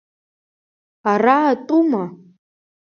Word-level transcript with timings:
Араатәума? 1.11 2.03